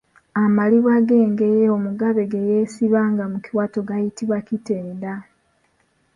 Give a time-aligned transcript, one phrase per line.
[0.43, 5.13] Amaliba g’engeye omugabe ge yeesibanga mu kiwato gayitibwa kitenda.